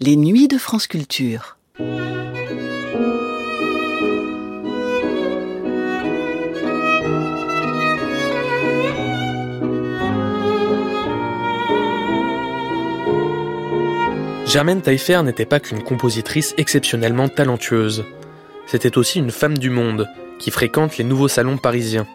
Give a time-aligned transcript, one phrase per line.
[0.00, 1.56] Les nuits de France Culture.
[14.46, 18.04] Germaine Taillefer n'était pas qu'une compositrice exceptionnellement talentueuse.
[18.68, 20.06] C'était aussi une femme du monde,
[20.38, 22.06] qui fréquente les nouveaux salons parisiens.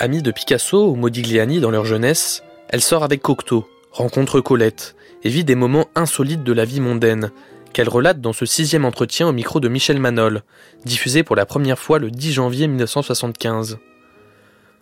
[0.00, 5.28] Amie de Picasso ou Modigliani dans leur jeunesse, elle sort avec Cocteau, rencontre Colette, et
[5.28, 7.30] vit des moments insolites de la vie mondaine,
[7.72, 10.42] qu'elle relate dans ce sixième entretien au micro de Michel Manol,
[10.84, 13.78] diffusé pour la première fois le 10 janvier 1975.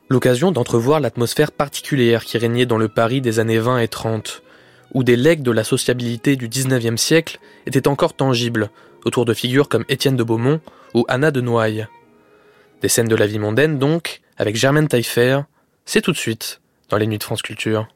[0.09, 4.43] L'occasion d'entrevoir l'atmosphère particulière qui régnait dans le Paris des années 20 et 30,
[4.95, 8.71] où des legs de la sociabilité du 19e siècle étaient encore tangibles,
[9.05, 10.61] autour de figures comme Étienne de Beaumont
[10.95, 11.87] ou Anna de Noailles.
[12.83, 15.41] Des scènes de la vie mondaine donc, avec Germaine Taillefer,
[15.85, 17.89] c'est tout de suite dans les Nuits de France Culture.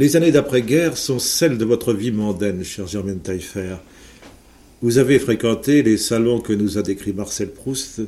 [0.00, 3.76] Les années d'après-guerre sont celles de votre vie mondaine, cher Germaine Taillefer.
[4.80, 8.00] Vous avez fréquenté les salons que nous a décrits Marcel Proust,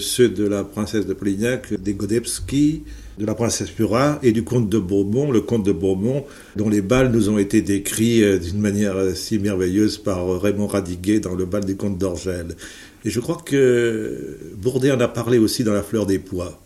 [0.00, 2.82] ceux de la princesse de Polignac, des Godebski,
[3.20, 6.24] de la princesse Murat et du comte de Bourbon, le comte de Bourbon,
[6.56, 10.38] dont les balles nous ont été décrits euh, d'une manière euh, si merveilleuse par euh,
[10.38, 12.56] Raymond Radiguet dans le bal des comtes d'Orgel.
[13.04, 16.60] Et je crois que Bourdet en a parlé aussi dans La fleur des pois.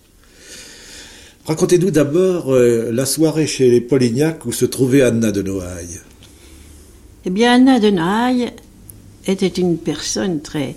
[1.45, 6.01] Racontez-nous d'abord la soirée chez les Polignac où se trouvait Anna de Noailles.
[7.25, 8.53] Eh bien, Anna de Noailles
[9.27, 10.77] était une personne très,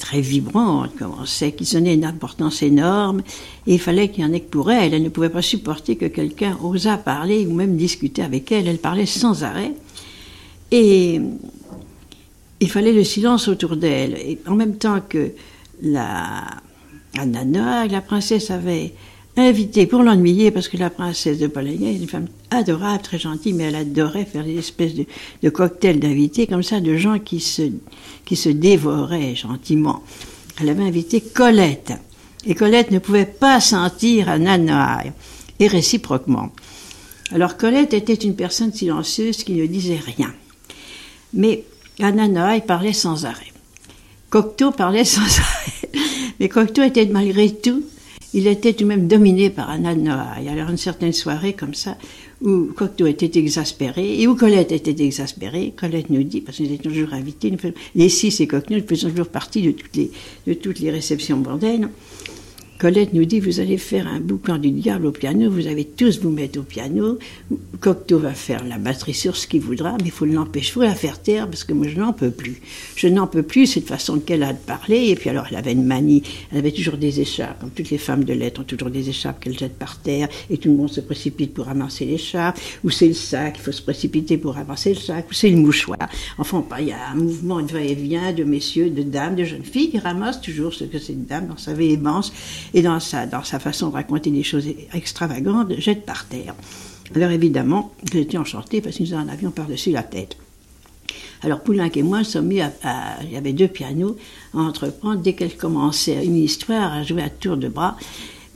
[0.00, 3.22] très vibrante, comme on sait, qui donnait une importance énorme,
[3.68, 4.94] et il fallait qu'il y en ait que pour elle.
[4.94, 8.66] Elle ne pouvait pas supporter que quelqu'un osât parler ou même discuter avec elle.
[8.66, 9.72] Elle parlait sans arrêt.
[10.72, 11.20] Et
[12.58, 14.14] il fallait le silence autour d'elle.
[14.14, 15.30] Et en même temps que
[15.82, 16.46] la
[17.16, 18.94] Anna, la princesse avait
[19.36, 23.54] invité pour l'ennuyer, parce que la princesse de Polignac est une femme adorable, très gentille,
[23.54, 27.62] mais elle adorait faire des espèces de, cocktails d'invités, comme ça, de gens qui se,
[28.24, 30.02] qui se dévoraient gentiment.
[30.60, 31.92] Elle avait invité Colette.
[32.44, 35.12] Et Colette ne pouvait pas sentir à Nanaï,
[35.58, 36.50] et réciproquement.
[37.30, 40.32] Alors Colette était une personne silencieuse qui ne disait rien.
[41.32, 41.64] Mais
[42.00, 43.52] Ananaï parlait sans arrêt.
[44.28, 45.90] Cocteau parlait sans arrêt.
[46.40, 47.82] Mais Cocteau était malgré tout
[48.34, 50.48] il était tout de même dominé par Anna de Noailles.
[50.48, 51.96] Alors une certaine soirée comme ça,
[52.40, 56.90] où Cocteau était exaspéré, et où Colette était exaspérée, Colette nous dit, parce nous étions
[56.90, 57.52] toujours invités,
[57.94, 60.10] les six et Cocteau, nous toujours partie de toutes les,
[60.46, 61.90] de toutes les réceptions mondaines,
[62.82, 66.18] Colette nous dit, vous allez faire un boucan du diable au piano, vous allez tous
[66.18, 67.16] vous mettre au piano,
[67.78, 70.96] Cocteau va faire la batterie sur ce qu'il voudra, mais il faut l'empêcher, faut la
[70.96, 72.60] faire taire, parce que moi je n'en peux plus.
[72.96, 75.70] Je n'en peux plus cette façon qu'elle a de parler, et puis alors elle avait
[75.70, 78.90] une manie, elle avait toujours des écharpes, comme toutes les femmes de lettres ont toujours
[78.90, 82.58] des écharpes qu'elles jettent par terre, et tout le monde se précipite pour ramasser l'écharpe,
[82.82, 85.56] ou c'est le sac, il faut se précipiter pour ramasser le sac, ou c'est le
[85.56, 86.08] mouchoir.
[86.36, 89.90] Enfin, il y a un mouvement de va-et-vient de messieurs, de dames, de jeunes filles
[89.90, 92.32] qui ramassent toujours ce que cette dame dans sa véhémence
[92.74, 96.54] et dans sa, dans sa façon de raconter des choses extravagantes, jette par terre.
[97.14, 100.36] Alors évidemment, j'étais enchantée parce que nous en avions par-dessus la tête.
[101.42, 102.72] Alors Poulenc et moi sommes mis à,
[103.22, 104.16] il y avait deux pianos
[104.54, 107.96] à entreprendre dès qu'elle commençait une histoire à jouer à tour de bras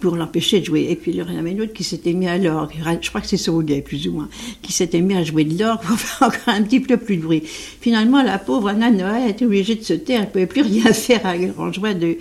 [0.00, 0.86] pour l'empêcher de jouer.
[0.90, 3.20] Et puis il y en avait une autre qui s'était mis à l'orgue, je crois
[3.20, 4.28] que c'est Sauguet plus ou moins,
[4.62, 7.22] qui s'était mis à jouer de l'orgue pour faire encore un petit peu plus de
[7.22, 7.42] bruit.
[7.44, 10.92] Finalement, la pauvre Anna Noël était obligée de se taire, elle ne pouvait plus rien
[10.92, 12.18] faire à grand joie de,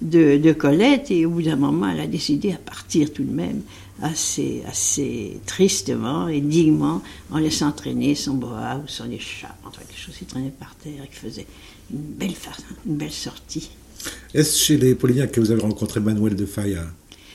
[0.00, 3.62] de, Colette et au bout d'un moment, elle a décidé à partir tout de même
[4.02, 9.98] assez, assez tristement et dignement en laissant traîner son boa ou son écharpe, enfin quelque
[10.00, 11.46] chose qui traînait par terre et qui faisait
[11.92, 12.34] une belle,
[12.86, 13.70] une belle sortie.
[14.34, 16.86] Est-ce chez les Polignac que vous avez rencontré Manuel de Falla?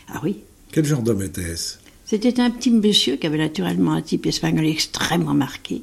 [0.08, 0.38] Ah oui.
[0.72, 1.78] Quel genre d'homme était-ce?
[2.06, 5.82] C'était un petit monsieur qui avait naturellement un type espagnol extrêmement marqué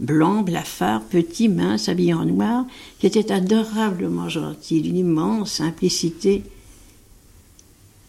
[0.00, 2.66] blanc, blafard, petit, mince, habillé en noir,
[2.98, 6.42] qui était adorablement gentil, d'une immense simplicité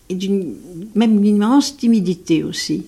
[0.09, 0.55] et d'une
[0.93, 2.85] même une immense timidité aussi.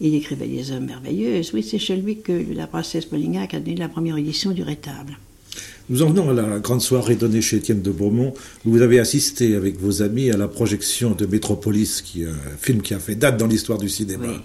[0.00, 1.40] Il écrivait des hommes merveilleux.
[1.52, 5.18] Oui, c'est chez lui que la princesse Polignac a donné la première édition du Rétable.
[5.90, 8.32] Nous en venons à la grande soirée donnée chez Étienne de Beaumont,
[8.64, 12.56] où vous avez assisté avec vos amis à la projection de Métropolis, qui est un
[12.60, 14.42] film qui a fait date dans l'histoire du cinéma.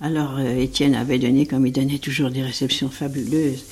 [0.00, 3.64] Alors euh, Étienne avait donné, comme il donnait toujours des réceptions fabuleuses,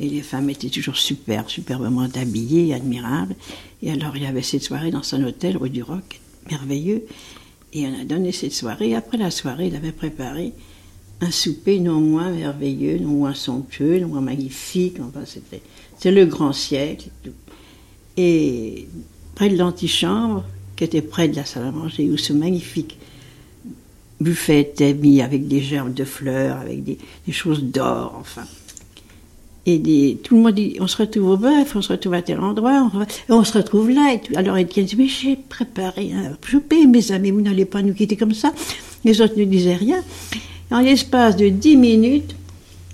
[0.00, 3.34] et les femmes étaient toujours superbes, superbement habillées, admirables.
[3.82, 6.20] Et alors il y avait cette soirée dans son hôtel, rue du Roc,
[6.50, 7.04] merveilleux.
[7.74, 8.94] Et on a donné cette soirée.
[8.94, 10.52] Après la soirée, il avait préparé
[11.20, 14.96] un souper non moins merveilleux, non moins somptueux, non moins magnifique.
[15.00, 17.10] Enfin, c'était le grand siècle.
[18.16, 18.88] Et
[19.34, 20.44] près de l'antichambre,
[20.76, 22.98] qui était près de la salle à manger, où ce magnifique
[24.20, 26.98] buffet était mis avec des germes de fleurs, avec des,
[27.30, 28.44] choses d'or, enfin.
[29.66, 32.40] Et tout le monde dit, on se retrouve au bœuf, on se retrouve à tel
[32.40, 32.90] endroit,
[33.28, 34.14] on, se retrouve là.
[34.14, 37.92] Et Alors Étienne dit, mais j'ai préparé un souper, mes amis, vous n'allez pas nous
[37.92, 38.54] quitter comme ça.
[39.04, 40.02] Les autres ne disaient rien.
[40.70, 42.34] En l'espace de dix minutes,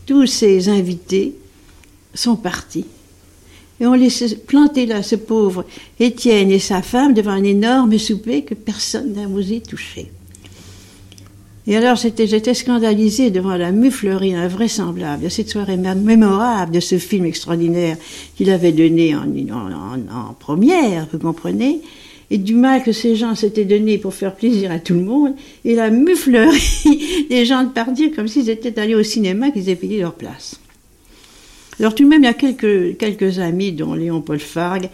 [0.04, 1.34] tous ces invités
[2.12, 2.86] sont partis.
[3.80, 5.64] Et on laissait planter là ce pauvre
[6.00, 10.10] Étienne et sa femme devant un énorme souper que personne n'a osé toucher.
[11.66, 17.24] Et alors j'étais scandalisée devant la muflerie invraisemblable de cette soirée mémorable de ce film
[17.24, 17.96] extraordinaire
[18.36, 21.80] qu'il avait donné en, première, vous comprenez,
[22.30, 25.34] et du mal que ces gens s'étaient donné pour faire plaisir à tout le monde,
[25.64, 29.76] et la muflerie des gens de partir comme s'ils étaient allés au cinéma, qu'ils avaient
[29.76, 30.60] payé leur place.
[31.80, 34.90] Alors tout de même, il y a quelques, amis, dont Léon Paul Fargue,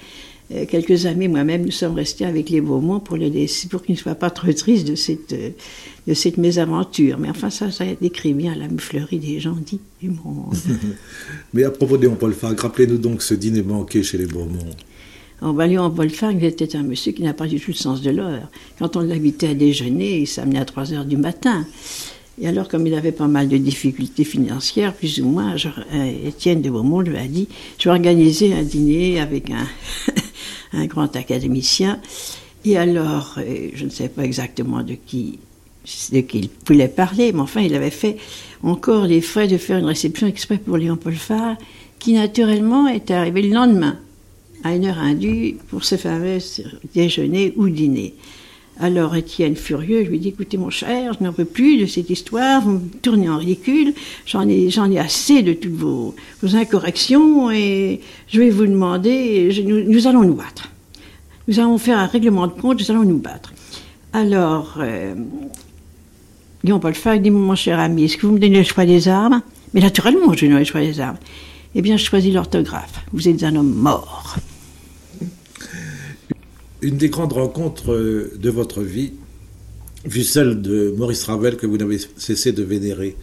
[0.68, 4.14] quelques amis, moi-même, nous sommes restés avec les Beaumont pour, les pour qu'ils ne soient
[4.16, 5.50] pas trop tristes de cette, euh,
[6.08, 7.18] de cette mésaventure.
[7.18, 10.54] Mais enfin, ça, ça décrit bien la fleurie des gens dits du monde.
[11.54, 14.74] Mais à propos de Léon Paul Fargue, rappelez-nous donc ce dîner manqué chez les Beaumont.
[15.40, 18.10] En Léon Paul Fargue était un monsieur qui n'a pas du tout le sens de
[18.10, 18.48] l'heure.
[18.78, 21.64] Quand on l'invitait à déjeuner, il s'amenait à 3 heures du matin.
[22.40, 26.62] Et alors, comme il avait pas mal de difficultés financières, plus ou moins, euh, Étienne
[26.62, 27.48] de Beaumont lui a dit
[27.78, 29.66] Je vais organiser un dîner avec un,
[30.72, 32.00] un grand académicien.
[32.64, 33.38] Et alors,
[33.74, 35.38] je ne sais pas exactement de qui
[36.12, 38.16] de qui il voulait parler, mais enfin, il avait fait
[38.62, 41.56] encore les frais de faire une réception exprès pour Léon Paul Farr,
[41.98, 43.98] qui naturellement est arrivé le lendemain,
[44.62, 46.38] à une heure indue, pour ce fameux
[46.94, 48.14] déjeuner ou dîner.
[48.82, 52.62] Alors Étienne, furieux, lui dit Écoutez, mon cher, je n'en peux plus de cette histoire,
[52.62, 53.92] vous me tournez en ridicule,
[54.24, 56.14] j'en ai, ai assez de toutes vos,
[56.54, 60.70] incorrections et je vais vous demander nous, allons nous battre.
[61.46, 63.52] Nous allons faire un règlement de compte, nous allons nous battre.
[64.14, 65.14] Alors, euh,
[66.64, 69.08] Léon Paul Fargue dit Mon cher ami, est-ce que vous me donnez le choix des
[69.08, 69.42] armes?
[69.74, 71.18] Mais naturellement, je donne le choix des armes.
[71.74, 73.04] Eh bien, je choisis l'orthographe.
[73.12, 74.36] Vous êtes un homme mort
[76.82, 79.12] une des grandes rencontres euh, de votre vie
[80.08, 83.16] fut celle de Maurice Ravel que vous n'avez cessé de vénérer.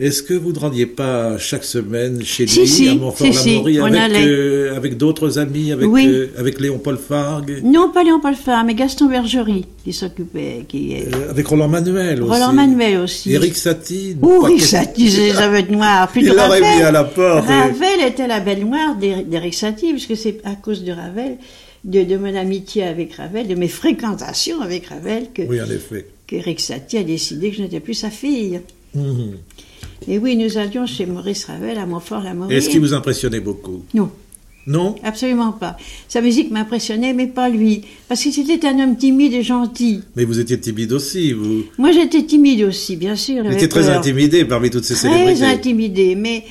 [0.00, 4.96] Est-ce que vous ne rendiez pas chaque semaine chez lui à Montfort-l'Amaury avec, euh, avec
[4.96, 7.62] d'autres amis, avec, euh, avec Léon Paul Fargue?
[7.62, 10.64] Non, pas Léon Paul Fargue, mais Gaston Bergerie qui s'occupait.
[10.66, 10.96] Qui,
[11.30, 12.32] avec Roland Manuel aussi.
[12.32, 13.32] Roland Manuel aussi.
[13.32, 14.16] Eric Satie.
[14.20, 16.10] Oh, Eric Satie, c'est la bête noire.
[16.16, 17.46] Il l'aurait mis à la porte.
[17.46, 21.38] Ravel était la belle noire d'Eric Satie, puisque c'est à cause de Ravel
[21.84, 26.06] de, mon amitié avec Ravel, de mes fréquentations avec Ravel, que, oui, en effet.
[26.26, 28.60] qu'Eric Satie a décidé que je n'étais plus sa fille.
[28.94, 29.36] Mhm.
[30.08, 32.54] Et oui, nous allions chez Maurice Ravel à Montfort-la-Maurie.
[32.54, 33.84] Est-ce qu'il vous impressionnait beaucoup?
[33.94, 34.10] Non.
[34.66, 34.94] Non?
[35.02, 35.76] Absolument pas.
[36.08, 37.82] Sa musique m'impressionnait, mais pas lui.
[38.08, 40.00] Parce que c'était un homme timide et gentil.
[40.16, 43.44] Mais vous étiez timide aussi, vous Moi, j'étais timide aussi, bien sûr.
[43.44, 45.34] Vous étiez très intimidé parmi toutes ces célébrités.
[45.34, 46.44] Très intimidé, mais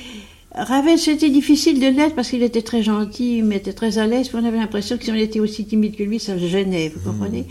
[0.54, 4.30] Ravel, c'était difficile de l'être parce qu'il était très gentil, il était très à l'aise.
[4.34, 7.00] On avait l'impression que si on était aussi timide que lui, ça le gênait, vous
[7.00, 7.46] comprenez?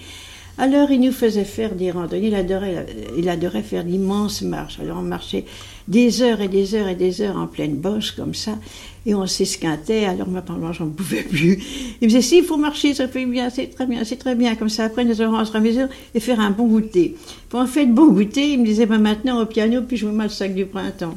[0.58, 2.28] Alors, il nous faisait faire des randonnées.
[2.28, 2.86] Il adorait,
[3.18, 4.80] il adorait faire d'immenses marches.
[4.80, 5.46] Alors, on marchait
[5.88, 8.60] des heures et des heures et des heures en pleine bosse, comme ça.
[9.06, 10.06] Et on s'esquintait.
[10.06, 11.58] Alors, moi, pendant j'en pouvais plus.
[12.00, 14.36] Il me disait, si, il faut marcher, ça fait bien, c'est très bien, c'est très
[14.36, 14.56] bien.
[14.56, 17.16] Comme ça, après, nous allons rentrer à la maison et faire un bon goûter.
[17.50, 20.06] Pour en faire de bon goûter, il me disait, ben, maintenant, au piano, puis je
[20.06, 21.16] vous mets le sac du printemps.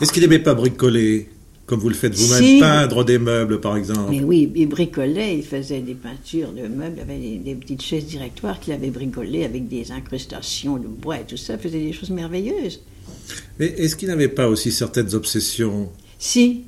[0.00, 1.28] Est-ce qu'il n'aimait pas bricoler
[1.66, 5.44] comme vous le faites vous-même, peindre des meubles par exemple Mais oui, il bricolait, il
[5.44, 9.68] faisait des peintures de meubles, il avait des, petites chaises directoires qu'il avait bricolées avec
[9.68, 12.80] des incrustations de bois et tout ça, il faisait des choses merveilleuses.
[13.58, 16.64] Mais est-ce qu'il n'avait pas aussi certaines obsessions Si,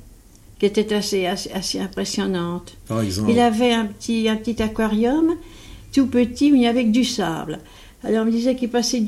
[0.57, 2.77] qui étaient assez, assez, impressionnantes.
[2.87, 5.35] Par exemple Il avait un petit, un petit aquarium
[5.93, 7.59] tout petit où il y avait que du sable.
[8.03, 9.03] Alors on me disait qu'il passait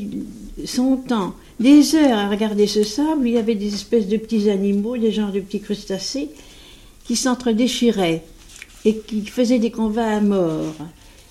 [0.66, 3.28] son temps des heures à regarder ce sable.
[3.28, 6.30] Il y avait des espèces de petits animaux, des genres de petits crustacés,
[7.06, 8.24] qui s'entre-déchiraient
[8.86, 10.76] et qui faisaient des combats à mort.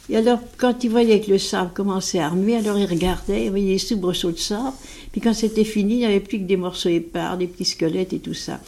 [0.08, 3.50] Et alors, quand il voyait que le sable commençait à remuer, alors il regardait, il
[3.50, 4.72] voyait des soubresauts de sable.
[5.10, 8.12] Puis quand c'était fini, il n'y avait plus que des morceaux épars, des petits squelettes
[8.12, 8.60] et tout ça.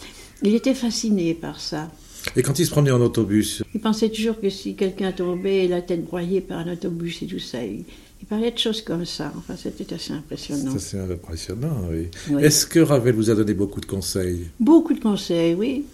[0.42, 1.90] Il était fasciné par ça.
[2.36, 3.62] Et quand il se promenait en autobus?
[3.74, 7.38] Il pensait toujours que si quelqu'un tombait, la tête broyée par un autobus et tout
[7.38, 7.84] ça, il
[8.26, 9.32] parlait de choses comme ça.
[9.36, 10.74] Enfin, c'était assez impressionnant.
[10.78, 12.08] C'est impressionnant, oui.
[12.40, 14.48] Est-ce que Ravel vous a donné beaucoup de conseils?
[14.58, 15.84] Beaucoup de conseils, oui.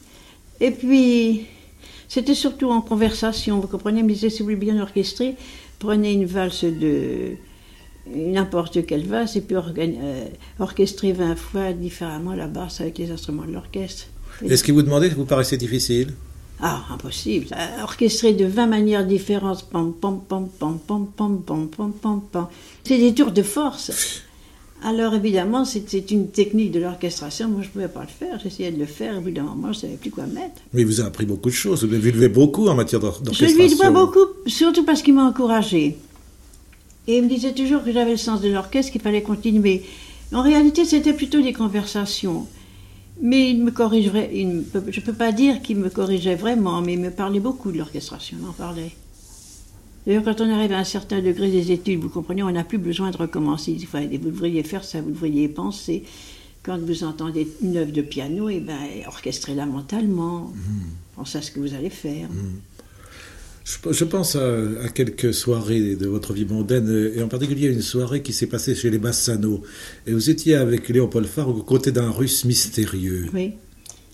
[0.60, 1.46] Et puis,
[2.08, 3.60] c'était surtout en conversation.
[3.60, 5.36] Vous comprenez, il me disait, si vous voulez bien orchestrer,
[5.78, 7.36] prenez une valse de
[8.06, 10.24] n'importe quelle valse et puis euh,
[10.58, 14.06] orchestrez 20 fois différemment la basse avec les instruments de l'orchestre.
[14.42, 16.12] Est-ce qu'il vous demandait vous paraissait difficile?
[16.66, 17.48] Ah, impossible.
[17.82, 19.68] Orchestré de 20 manières différentes.
[19.70, 22.46] Pam, pam, pam, pam, pam, pam, pam, pam, pam, pam.
[22.84, 24.22] C'est des tours de force.
[24.82, 27.48] Alors évidemment, c'était une technique de l'orchestration.
[27.48, 28.40] Moi, je ne pouvais pas le faire.
[28.42, 29.18] J'essayais de le faire.
[29.18, 30.62] Au bout d'un moment, je ne savais plus quoi mettre.
[30.72, 31.84] Mais il vous a appris beaucoup de choses.
[31.84, 33.46] Vous lui devez beaucoup en matière d'orchestration.
[33.46, 35.98] Je lui dois beaucoup, surtout parce qu'il m'a encouragé.
[37.06, 39.82] Et il me disait toujours que j'avais le sens de l'orchestre, qu'il fallait continuer.
[40.32, 42.46] En réalité, c'était plutôt des conversations.
[43.20, 44.30] Mais il me corrigerait.
[44.32, 47.78] je ne peux pas dire qu'il me corrigeait vraiment, mais il me parlait beaucoup de
[47.78, 48.36] l'orchestration.
[48.40, 48.92] Il m'en parlait.
[50.06, 52.78] D'ailleurs, quand on arrive à un certain degré des études, vous comprenez, on n'a plus
[52.78, 53.76] besoin de recommencer.
[53.90, 56.04] Vous devriez faire ça, vous devriez penser.
[56.62, 60.52] Quand vous entendez une œuvre de piano, et eh ben, orchestrez-la mentalement.
[60.54, 61.16] Mmh.
[61.16, 62.28] Pensez à ce que vous allez faire.
[62.28, 62.73] Mmh.
[63.64, 68.34] Je, pense à, quelques soirées de votre vie mondaine, et en particulier une soirée qui
[68.34, 69.62] s'est passée chez les Bassano.
[70.06, 73.30] Et vous étiez avec Léopold Farr aux côtés d'un russe mystérieux.
[73.32, 73.54] Oui,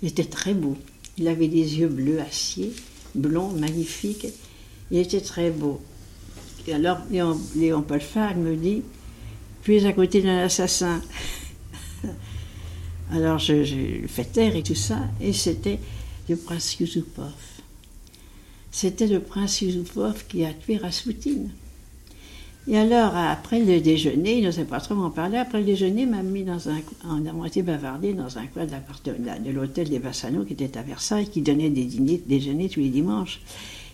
[0.02, 0.76] il était très beau.
[1.18, 2.72] Il avait des yeux bleus acier,
[3.16, 4.28] blonds, magnifiques.
[4.92, 5.80] Il était très beau.
[6.68, 8.82] Et alors, Léon, Paul Farg me dit
[9.64, 11.02] Tu es à côté d'un assassin.
[13.12, 15.80] alors, je, je fais taire et tout ça, et c'était
[16.28, 17.32] le prince Yusupov.
[18.70, 21.48] C'était le prince Yusupov qui a tué Rasputin.
[22.68, 25.38] Et alors, après le déjeuner, il n'osait pas trop m'en parler.
[25.38, 28.64] Après le déjeuner, il m'a mis dans un on a moitié bavardé dans un coin
[28.64, 32.80] de, de l'hôtel des Bassano qui était à Versailles, qui donnait des dîners, déjeuners tous
[32.80, 33.40] les dimanches.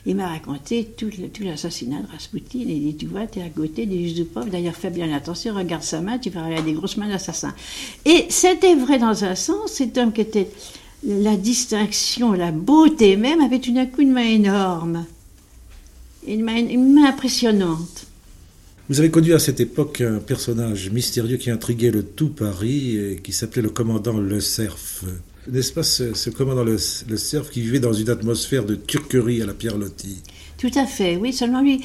[0.05, 2.59] Il m'a raconté tout, l'assassinat de Rasputin.
[2.61, 4.51] Il dit Tu vois, tu es à côté des Yusupov.
[4.51, 7.55] D'ailleurs, fais bien attention, regarde sa main, tu verras, il a des grosses mains d'assassin.
[8.05, 9.73] Et c'était vrai dans un sens.
[9.73, 10.49] Cet homme qui était
[11.07, 15.07] la distinction, la beauté même, avait une coup de main énorme.
[16.27, 18.07] Une main, une main impressionnante.
[18.89, 23.21] Vous avez connu à cette époque un personnage mystérieux qui intriguait le tout Paris et
[23.23, 25.05] qui s'appelait le commandant Le Cerf
[25.51, 26.77] n'est-ce pas, ce, commandant le,
[27.09, 30.23] le cerf qui vivait dans une atmosphère de turquerie à la Pierre Loti?
[30.59, 31.33] Tout à fait, oui.
[31.33, 31.81] Seulement lui,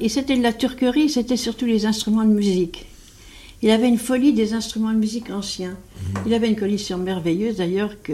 [0.00, 2.86] et c'était de la turquerie, c'était surtout les instruments de musique.
[3.62, 5.76] Il avait une folie des instruments de musique anciens.
[6.14, 6.22] Mhm.
[6.26, 8.12] Il avait une collection merveilleuse, d'ailleurs, que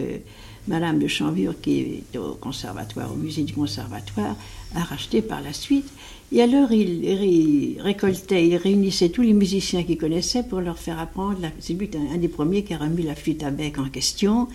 [0.68, 4.36] Madame de Chanvure, qui est au conservatoire, au musée du conservatoire,
[4.74, 5.88] a racheté par la suite.
[6.32, 11.38] Et alors, il, récoltait, il réunissait tous les musiciens qu'il connaissait pour leur faire apprendre.
[11.60, 14.48] C'est lui un des premiers qui a remis la flûte à bec en question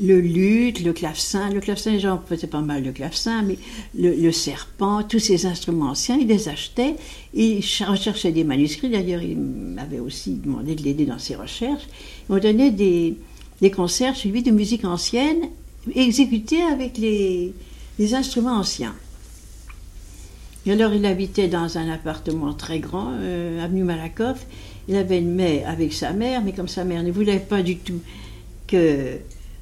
[0.00, 1.50] le luth, le clavecin.
[1.50, 3.58] Le clavecin, les gens faisaient pas mal de clavecin, mais
[3.96, 6.94] le, serpent, tous ces instruments anciens, il les achetait.
[7.34, 8.90] Il recherchait des manuscrits.
[8.90, 11.86] D'ailleurs, il m'avait aussi demandé de l'aider dans ses recherches.
[12.28, 13.16] On donnait des,
[13.60, 15.48] des concerts lui de musique ancienne,
[15.94, 17.54] exécutés avec les,
[18.14, 18.94] instruments anciens.
[20.66, 24.46] Et alors, il habitait dans un appartement très grand, euh, avenue Malakoff.
[24.86, 27.76] Il avait une mère avec sa mère, mais comme sa mère ne voulait pas du
[27.78, 28.00] tout
[28.66, 29.18] que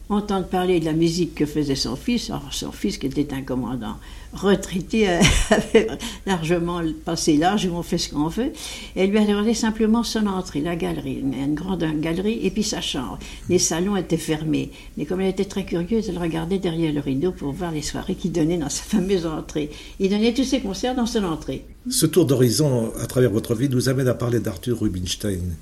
[0.08, 2.30] entendre parler de la musique que faisait son fils.
[2.30, 3.96] Alors, son fils, qui était un commandant
[4.32, 5.08] retraité,
[5.50, 5.88] avait
[6.26, 8.52] largement passé l'âge où on fait ce qu'on veut.
[8.94, 12.80] Elle lui a demandé simplement son entrée, la galerie, une grande galerie, et puis sa
[12.80, 13.18] chambre.
[13.48, 14.70] Les salons étaient fermés.
[14.96, 18.14] Mais comme elle était très curieuse, elle regardait derrière le rideau pour voir les soirées
[18.14, 19.70] qu'il donnait dans sa fameuse entrée.
[19.98, 21.64] Il donnait tous ses concerts dans son entrée.
[21.90, 25.56] Ce tour d'horizon à travers votre vie nous amène à parler d'Arthur Rubinstein.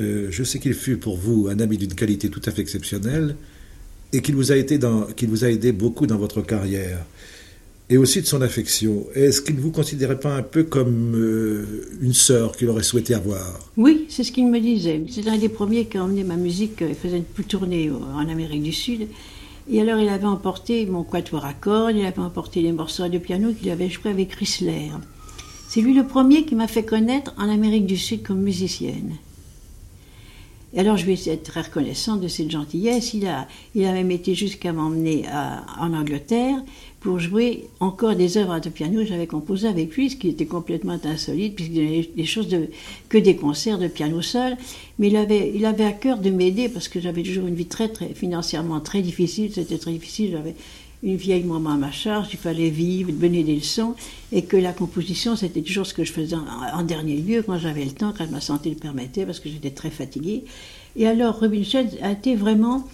[0.00, 3.36] Euh, je sais qu'il fut pour vous un ami d'une qualité tout à fait exceptionnelle
[4.14, 7.04] et qu'il vous, a aidé beaucoup dans votre carrière
[7.90, 9.06] et aussi de son affection.
[9.14, 13.14] Est-ce qu'il ne vous considérait pas un peu comme euh, une sœur qu'il aurait souhaité
[13.14, 13.58] avoir?
[13.76, 15.02] Oui, c'est ce qu'il me disait.
[15.10, 18.62] C'est un des premiers qui a emmené ma musique, il faisait une tournée en Amérique
[18.62, 19.08] du Sud.
[19.68, 23.18] Et alors il avait emporté mon quatuor à cordes, il avait emporté les morceaux de
[23.18, 24.90] piano qu'il avait joué avec Chrysler.
[25.68, 29.14] C'est lui le premier qui m'a fait connaître en Amérique du Sud comme musicienne.
[30.74, 33.14] Et alors je vais être très reconnaissante de cette gentillesse.
[33.14, 35.24] Il a, il même été jusqu'à m'emmener
[35.78, 36.62] en Angleterre
[37.04, 40.46] pour jouer encore des œuvres de piano que j'avais composées avec lui, ce qui était
[40.46, 42.68] complètement insolite, puisqu'il donnait des choses de,
[43.10, 44.56] que des concerts de piano seul.
[44.98, 47.88] Mais il avait, il à cœur de m'aider parce que j'avais toujours une vie très,
[47.88, 49.52] très financièrement très difficile.
[49.52, 50.30] C'était très difficile.
[50.32, 50.54] J'avais
[51.04, 53.94] une vieille maman à ma charge, il fallait vivre, donner des leçons,
[54.32, 57.84] et que la composition, c'était toujours ce que je faisais en, dernier lieu, quand j'avais
[57.84, 60.44] le temps, quand ma santé le permettait, parce que j'étais très fatiguée.
[60.96, 62.88] Et alors, Rubinstein a été vraiment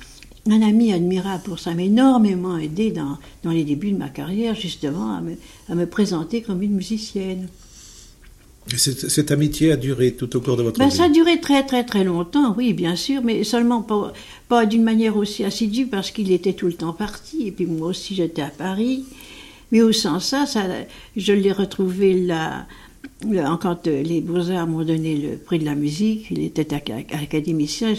[0.49, 4.57] un ami admirable pour ça, m'a énormément aidé dans, dans, les débuts de ma carrière,
[4.57, 5.37] justement, à me,
[5.69, 7.49] à me présenter comme une musicienne.
[8.77, 11.65] Cette, amitié a duré tout au cours de votre ben, vie Ça a duré très
[11.65, 14.13] très très longtemps, oui, bien sûr, mais seulement pas,
[14.49, 17.89] pas d'une manière aussi assidue parce qu'il était tout le temps parti, et puis moi
[17.89, 19.05] aussi j'étais à Paris.
[19.73, 20.67] Mais au sens ça, ça
[21.17, 22.67] je l'ai retrouvé là,
[23.61, 27.95] quand euh, les Beaux-Arts m'ont donné le prix de la musique, il était académicien,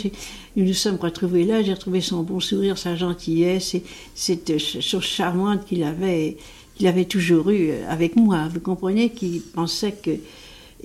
[0.56, 3.84] nous nous sommes retrouvés là, j'ai retrouvé son bon sourire, sa gentillesse, et
[4.16, 6.38] cette chose charmante qu'il avait,
[6.76, 8.48] qu'il avait toujours eue avec moi.
[8.54, 10.12] Vous comprenez qu'il pensait que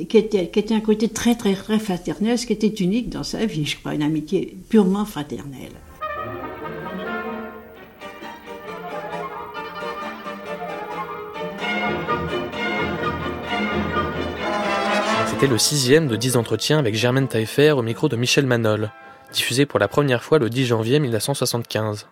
[0.04, 3.64] qui était, un côté très, très, très fraternel, ce qui était unique dans sa vie,
[3.64, 5.72] je crois, une amitié purement fraternelle.
[15.28, 18.90] C'était le sixième de dix entretiens avec Germaine Taillefer au micro de Michel Manol,
[19.32, 22.06] diffusé pour la première fois le 10 janvier 1975.